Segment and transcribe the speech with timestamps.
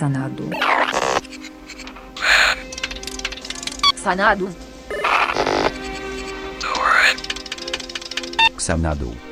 [0.00, 0.48] sanado.
[3.96, 4.48] Sanado.
[8.56, 9.29] Sanado.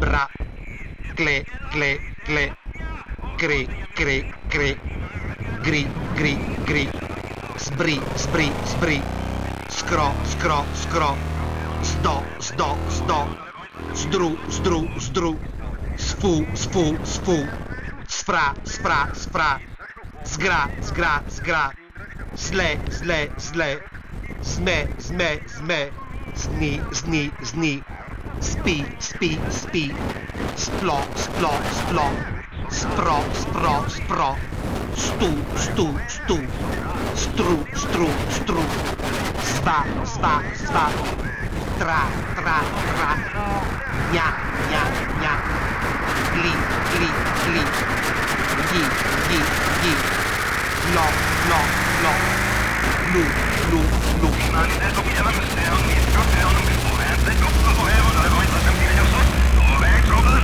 [0.00, 0.28] bra,
[1.16, 1.90] gle, gle,
[2.24, 2.52] gle,
[3.36, 3.60] gre,
[3.94, 4.16] gre,
[4.48, 4.70] gre,
[5.62, 5.82] gri,
[6.14, 6.34] gri,
[6.64, 6.84] gri,
[7.58, 8.98] zbri, zbri, zbri,
[9.68, 11.10] skro, skro, skro,
[11.82, 13.20] zdo, zdo, zdo,
[13.94, 15.38] zdru, zdru, zdru,
[15.96, 17.36] sfu, sfu, sfu,
[18.08, 19.60] spra, spra, spra,
[20.24, 21.74] zgra, zgra, zgra,
[22.36, 23.70] zle, zle, zle,
[24.42, 25.92] zme, zme, zme,
[26.34, 27.87] zni, zni, zni,
[28.40, 29.92] Spi, spi, spi.
[30.54, 32.10] Splo, splo, splo.
[32.70, 34.36] Spro, spro, spro.
[34.94, 36.38] Stu, stu, stu.
[37.14, 38.62] Stru, stru, stru.
[39.42, 40.86] Sva, sva, sva.
[41.78, 42.06] Tra,
[42.36, 42.58] tra,
[42.94, 43.10] tra.
[44.12, 44.28] Nya,
[44.70, 44.82] nya,
[45.18, 45.34] nya.
[46.34, 46.54] Gli,
[46.94, 47.10] gli,
[47.50, 47.64] gli.
[48.70, 48.84] Gli,
[49.28, 49.42] gli,
[49.82, 49.94] gli.
[50.94, 51.06] Lo,
[51.48, 51.60] lo,
[52.02, 52.12] lo.
[53.12, 53.24] Lu,
[53.70, 53.82] lu,
[54.20, 54.28] lu.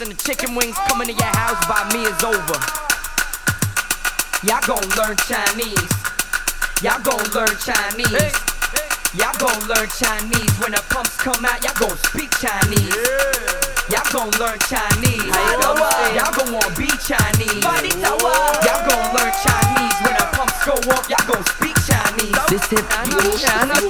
[0.00, 2.58] and the chicken wings coming to your house by me is over.
[4.44, 5.92] Y'all gon' learn Chinese.
[6.84, 8.36] Y'all gon' learn Chinese.
[9.16, 11.60] Y'all gon' learn Chinese when the pumps come out.
[11.64, 12.92] Y'all gon' speak Chinese.
[13.88, 15.28] Y'all gon' learn Chinese.
[16.16, 17.64] Y'all gon' wanna be Chinese.
[17.64, 21.08] Y'all gon' learn Chinese when the pumps go up.
[21.08, 22.36] Y'all gon' speak Chinese.
[22.48, 22.84] This is
[23.40, 23.89] China.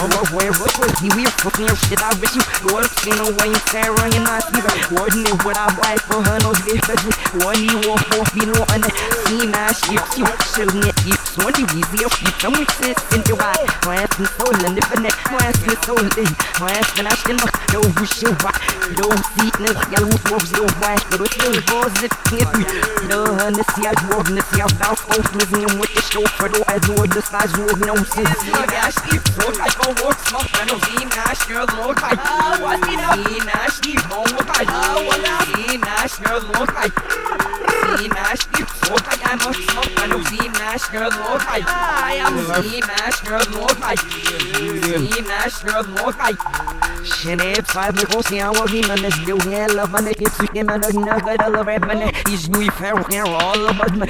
[0.00, 1.12] Oh, where was with you?
[1.12, 2.00] We're fucking your shit.
[2.00, 4.72] I wish you would have seen the way you tear on your nice either.
[4.96, 6.38] Wasn't it what I like for her?
[6.40, 7.02] No, this is
[7.44, 8.48] what you want for me.
[8.48, 8.84] No, and
[9.28, 10.16] see my ships.
[10.16, 11.16] You shouldn't get you.
[11.44, 13.68] One you easy if you come with this in your eye.
[13.84, 16.32] My ass is so limp and that my ass is so limp.
[16.56, 18.56] My ass and I should not know who should rock.
[18.96, 22.64] Don't see no yellow wolves, no white, but it's the balls that hit me.
[23.08, 23.82] No, and see.
[23.82, 24.56] year, dwarf, and see.
[24.58, 27.96] year, bounce, both living with the show for the eyes, or the size, or no
[28.06, 28.22] see.
[28.52, 32.18] My ass is see Go work smart, I know he nash, your look like
[32.62, 32.78] what?
[32.88, 32.94] He
[33.40, 37.71] nash, he home, I know ah, what he nash, your look like.
[37.98, 38.46] Smash,
[38.88, 42.34] look I am a shop, I know Smash, girl, look I, I am
[42.64, 46.32] Smash, girl, look I, Smash, girl, look I.
[47.02, 51.50] Shene five little see our human is new here, love and it's him and another
[51.50, 54.06] love and is new fair here all about me.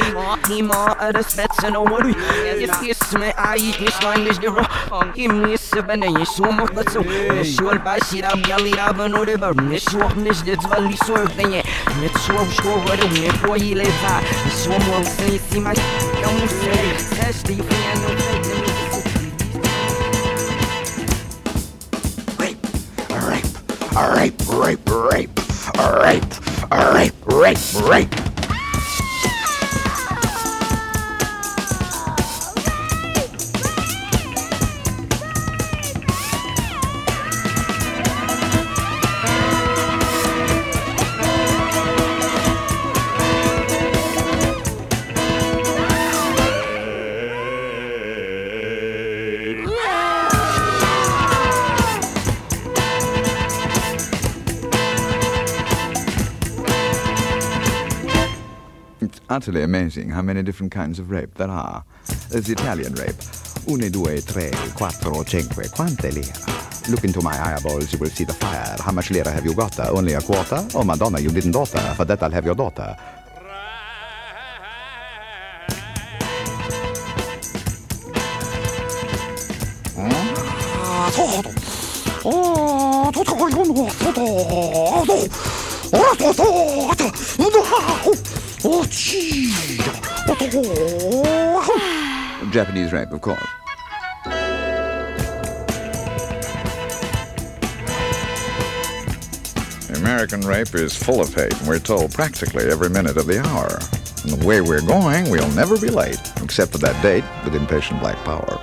[0.54, 2.08] Him all other sets and over.
[2.08, 5.16] Yes, yes, me, I eat this line is the rock.
[5.16, 10.42] Him is seven and so much, but so, Mishul Bashira, Yali Ravan, whatever, Mishwap, Mish,
[10.42, 11.62] that's Valley Sword, then yeah,
[12.00, 13.71] let's show, show, what a weird boy.
[13.74, 15.78] beleza Mas o amor sem si, mas
[16.22, 16.98] eu não sei.
[16.98, 18.42] Se és divina, não sei.
[22.38, 22.68] Rape,
[24.14, 25.40] rape, rape, rape,
[25.78, 26.36] rape, rape,
[26.70, 28.31] rape, rape, rape.
[59.32, 61.84] Utterly amazing how many different kinds of rape there are.
[62.28, 63.16] There's the Italian rape.
[63.66, 65.68] Une, due, tre, quattro, cinque.
[65.70, 66.32] Quante lira?
[66.90, 68.76] Look into my eyeballs, you will see the fire.
[68.78, 69.78] How much lira have you got?
[69.80, 70.66] Only a quarter?
[70.74, 71.78] Oh, Madonna, you didn't daughter.
[71.96, 72.96] For that, I'll have your daughter.
[88.04, 88.21] Hmm?
[92.52, 93.44] Japanese rape, of course.
[99.96, 103.80] American rape is full of hate, and we're told practically every minute of the hour.
[104.22, 107.98] And the way we're going, we'll never be late, except for that date with impatient
[107.98, 108.61] black power.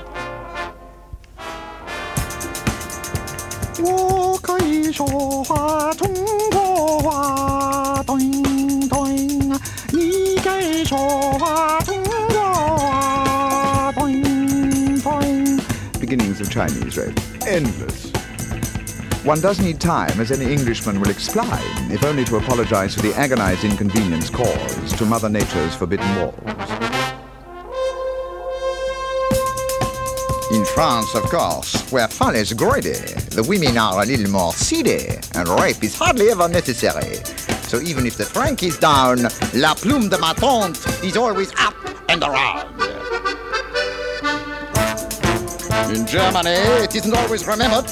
[16.19, 17.17] Beginnings of Chinese rape.
[17.47, 18.11] Endless.
[19.23, 21.47] One does need time, as any Englishman will explain,
[21.89, 26.35] if only to apologize for the agonized inconvenience caused to Mother Nature's forbidden walls.
[30.51, 32.99] In France, of course, where fun is greedy,
[33.31, 37.15] the women are a little more seedy, and rape is hardly ever necessary.
[37.69, 39.19] So even if the franc is down,
[39.53, 41.75] la plume de ma tante is always up
[42.09, 42.68] and around.
[45.87, 47.89] In Germany, it isn't always remembered.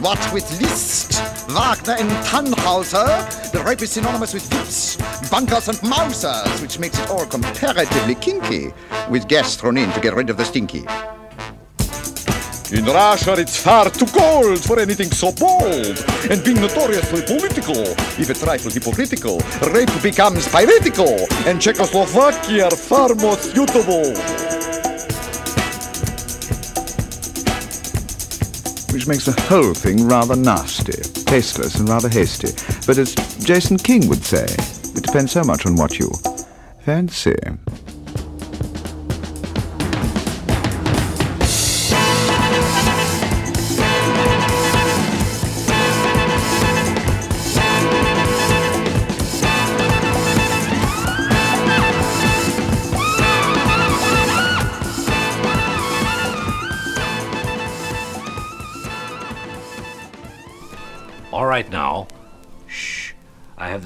[0.00, 1.12] What with Liszt,
[1.50, 3.06] Wagner, and Tannhauser,
[3.52, 4.96] the rape is synonymous with whips,
[5.30, 8.72] bunkers, and mousers, which makes it all comparatively kinky,
[9.10, 10.86] with gas thrown in to get rid of the stinky.
[12.72, 16.04] In Russia, it's far too cold for anything so bold.
[16.28, 17.82] And being notoriously political,
[18.18, 19.38] if a trifle hypocritical,
[19.72, 24.45] rape becomes piratical, and Czechoslovakia are far more suitable.
[28.96, 32.48] Which makes the whole thing rather nasty, tasteless, and rather hasty.
[32.86, 36.10] But as Jason King would say, it depends so much on what you
[36.80, 37.36] fancy.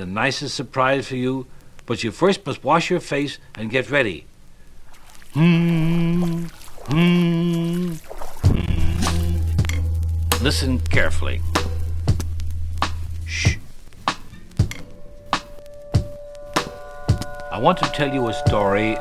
[0.00, 1.47] The nicest surprise for you,
[1.85, 4.25] but you first must wash your face and get ready.
[5.35, 6.45] Hmm.
[6.88, 7.92] Hmm.
[8.47, 10.42] hmm.
[10.42, 11.42] Listen carefully.
[13.26, 13.59] Shh.
[17.52, 18.95] I want to tell you a story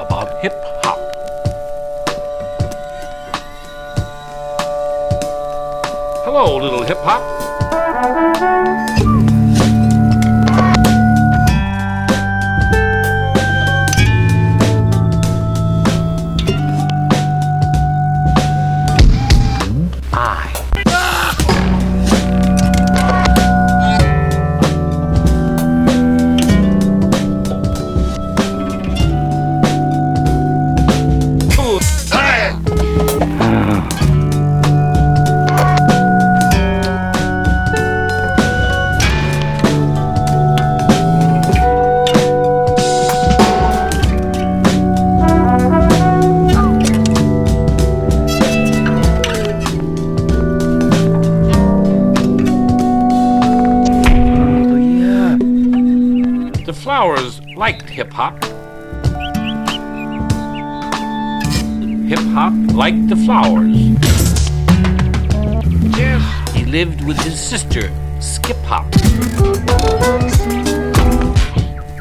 [0.00, 0.98] about hip hop.
[6.24, 7.39] Hello, little hip hop.
[58.00, 58.42] Hip hop.
[62.08, 63.76] Hip hop liked the flowers.
[65.98, 68.86] Yes, he lived with his sister, Skip Hop,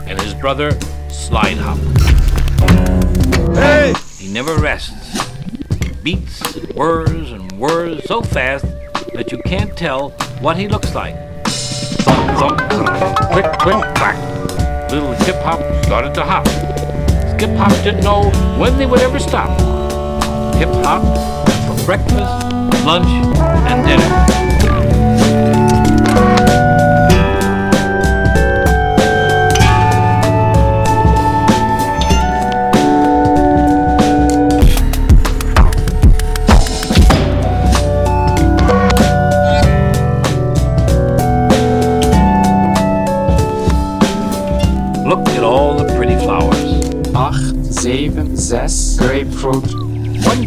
[0.08, 0.72] and his brother,
[1.10, 1.78] Slide Hop.
[3.56, 3.94] Hey!
[4.20, 5.20] He never rests.
[5.84, 8.66] He beats and whirs and whirs so fast
[9.14, 11.16] that you can't tell what he looks like.
[11.44, 14.49] Thump, thump, thump, click, click, clack.
[14.92, 16.48] Little hip hop started to hop.
[17.36, 19.50] Skip Hop didn't know when they would ever stop.
[20.56, 21.04] Hip hop
[21.68, 22.18] for breakfast,
[22.86, 23.08] lunch,
[23.70, 24.29] and dinner.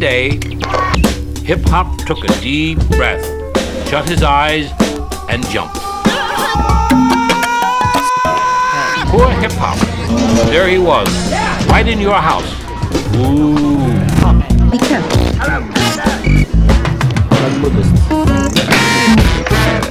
[0.02, 0.30] Day,
[1.44, 3.24] Hip Hop took a deep breath,
[3.88, 4.68] shut his eyes,
[5.28, 5.76] and jumped.
[9.12, 9.78] Poor Hip Hop.
[10.48, 11.08] There he was,
[11.68, 12.50] right in your house.
[13.14, 13.78] Ooh.
[14.72, 15.22] Be careful.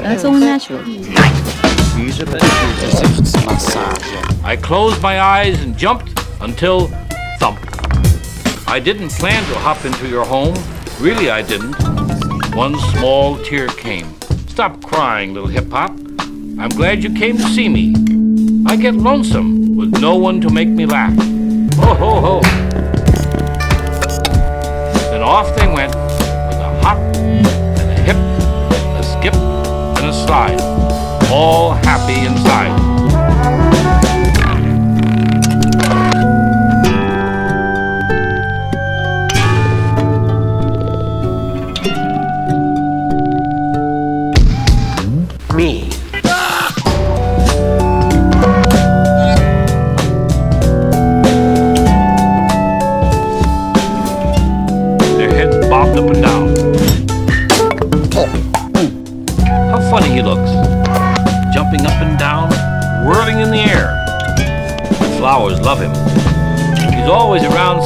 [0.04, 0.82] That's all natural.
[4.44, 7.11] I closed my eyes and jumped until thump.
[8.72, 10.56] I didn't plan to hop into your home.
[11.02, 11.76] Really, I didn't.
[12.56, 14.16] One small tear came.
[14.48, 15.92] Stop crying, little hip hop.
[16.58, 17.94] I'm glad you came to see me.
[18.66, 21.14] I get lonesome with no one to make me laugh.
[21.80, 22.42] Ho, ho, ho.
[25.12, 30.62] Then off they went with a hop and a hip, a skip and a slide,
[31.30, 32.91] all happy inside.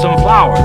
[0.06, 0.60] Some flowers.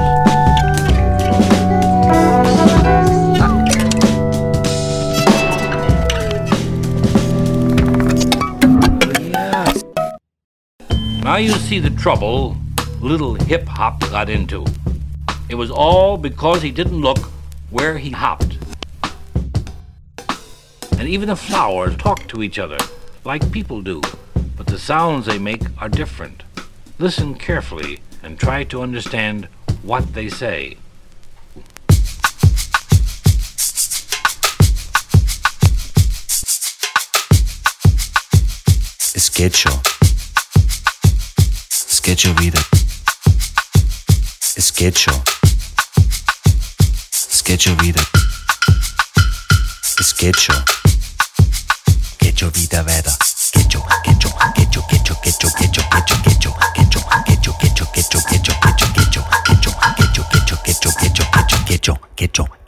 [11.25, 12.55] Now you see the trouble
[13.01, 14.67] little hip hop got into.
[15.49, 17.17] It was all because he didn't look
[17.71, 18.59] where he hopped.
[20.99, 22.77] And even the flowers talk to each other
[23.25, 24.03] like people do,
[24.59, 26.43] but the sounds they make are different.
[26.99, 29.49] Listen carefully and try to understand
[29.83, 30.77] what they say.
[39.27, 39.73] Sketcho.
[41.71, 42.63] Sketcho wieder.
[44.41, 45.13] Sketcho.
[47.11, 48.05] Sketcho wieder.
[49.83, 50.55] Sketcho.
[52.15, 53.17] Sketcho wieder weiter.
[53.25, 53.85] Sketcho,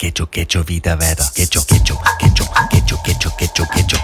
[0.02, 4.01] quecho, quecho, vida vera, quecho, quecho, quecho, quecho, quecho, quecho, quecho.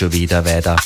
[0.00, 0.76] schon wieder weiter.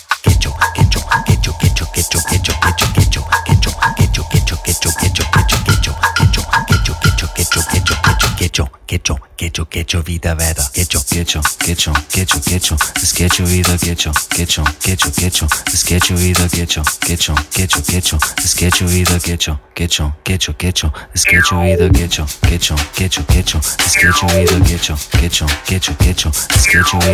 [9.95, 10.63] your vida better.
[10.75, 12.79] Get your, get your, get your, get your, get your.
[12.99, 15.49] Let's get your vida, get your, get your, get your.
[15.71, 17.39] Let's get your vida, get your, get your,
[17.87, 18.19] get your.
[18.37, 20.91] Let's get your vida, get your, get your, get your.
[21.15, 25.47] Let's get your vida, get your, get your, get your, vida, get your, get your,
[25.47, 27.11] get your, vida, get your, get your, get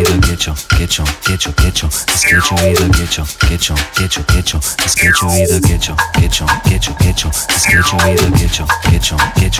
[5.13, 7.37] your, vida, get your, get your, get your,
[8.01, 9.17] vida, get your, get your,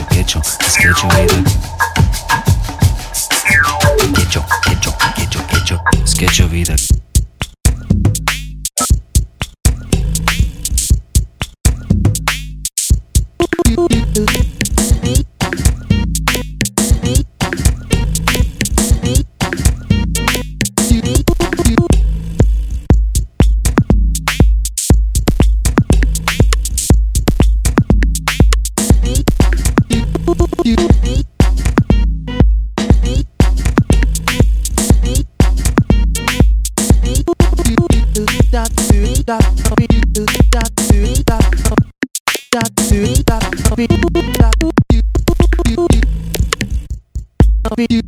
[0.09, 0.49] get your,
[1.11, 2.50] vida, get
[4.09, 6.75] quecho, quecho, quecho, quecho, sketcho vida.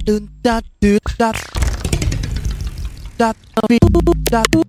[0.06, 1.32] dun da do da
[3.18, 3.34] da
[3.70, 3.80] be
[4.30, 4.62] da do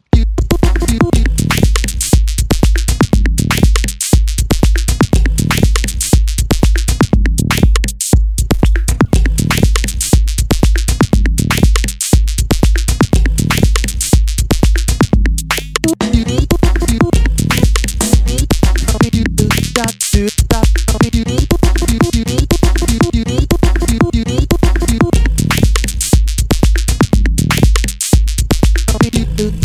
[19.36, 20.66] Do that, do that,
[21.12, 21.33] do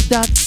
[0.09, 0.39] that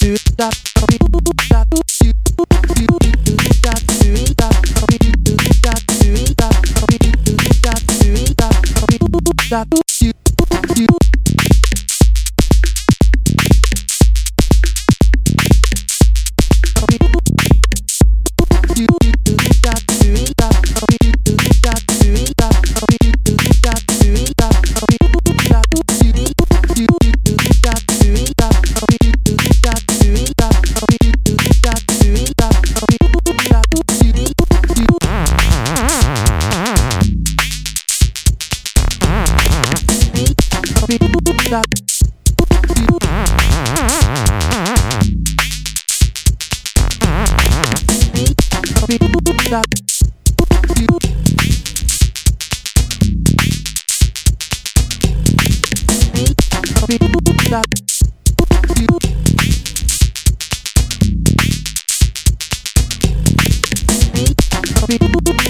[49.53, 49.83] that.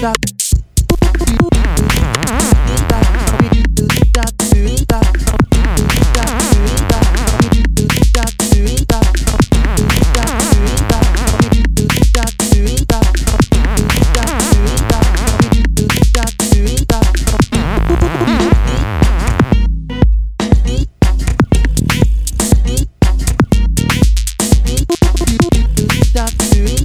[0.03, 0.42] Stop.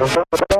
[0.00, 0.59] Então, tá, tá.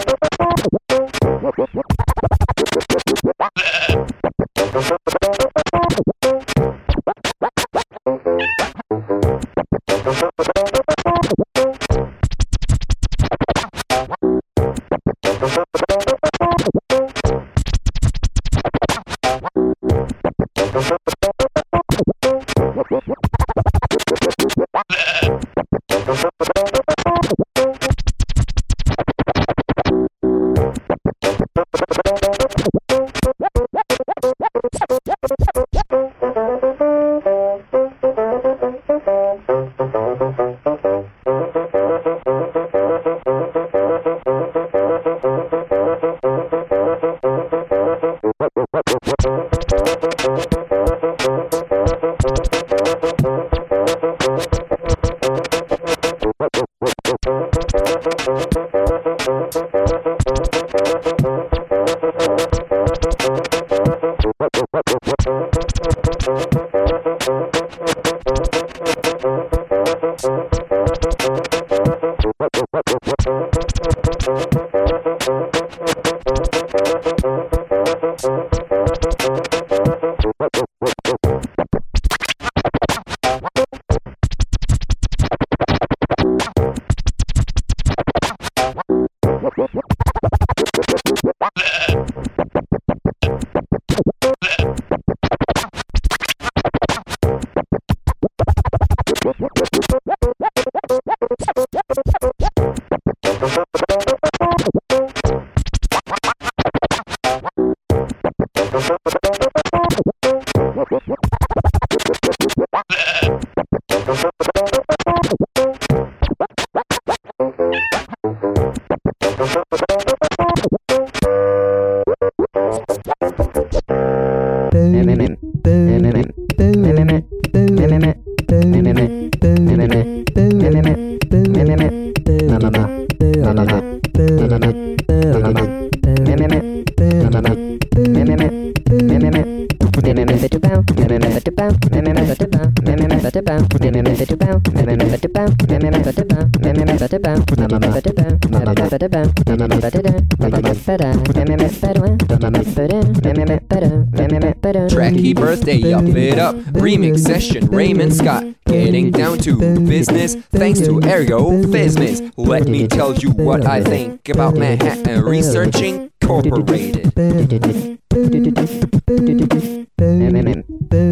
[155.11, 156.55] Tracky birthday, up it up.
[156.55, 158.45] Remix session, Raymond Scott.
[158.67, 162.33] Getting down to business, thanks to Ergo Phizmiz.
[162.37, 167.13] Let me tell you what I think about Manhattan Researching Incorporated.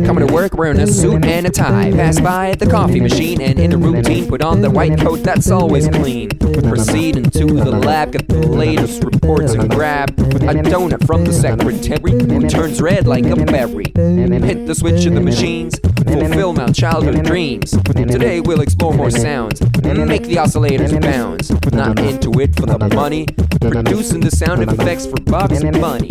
[0.06, 1.90] Coming to work wearing a suit and a tie.
[1.90, 5.50] Pass by the coffee machine and in a routine put on the white coat that's
[5.50, 6.30] always clean.
[6.62, 12.12] Proceed into the lab, get the latest reports and grab a donut from the secretary
[12.12, 13.92] who turns red like a berry.
[13.96, 17.70] Hit the switch of the machines, fulfill my childhood dreams.
[17.70, 21.50] Today we'll explore more sounds, and make the oscillators bounce.
[21.72, 23.26] Not into it for the money,
[23.60, 26.10] producing the sound effects for Bugs Bunny.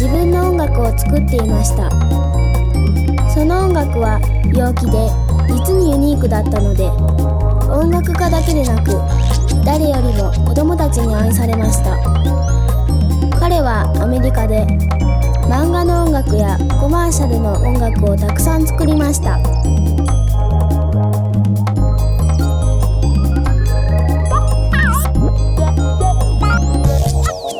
[0.00, 1.90] 自分の音楽を作っていました。
[3.34, 4.96] その音楽は陽気で
[5.52, 6.88] 実にユニークだったので
[7.68, 8.92] 音楽家だけでなく
[9.62, 11.98] 誰よりも子供たちに愛されました。
[13.38, 14.64] 彼はアメリカで
[15.44, 19.38] 漫画の音楽やコマーシャルの音楽をたくさん作りました。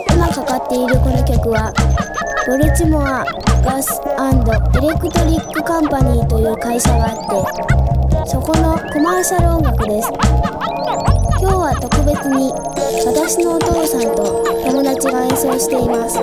[0.09, 1.71] 今かかっているこの曲は
[2.51, 3.25] ボルチモア
[3.63, 10.11] ガスエレクトリックカンパニーという会社があってそこのコマーシャル音楽です。
[11.39, 12.51] 今日は特別に
[13.07, 16.19] 私のお父さんと友達が演奏しています。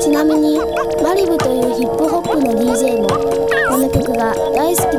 [0.00, 0.56] ちなみに
[1.02, 3.08] マリブというヒップホップの DJ も
[3.68, 4.93] この曲が大好き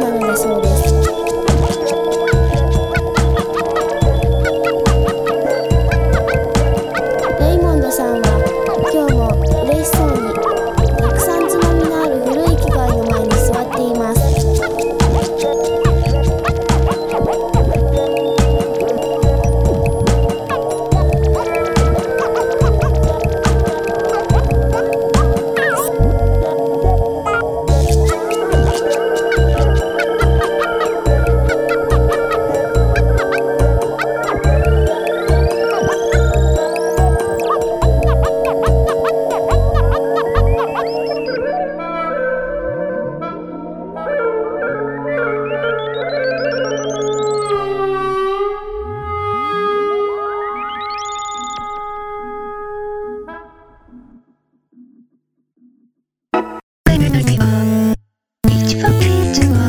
[58.85, 59.64] for me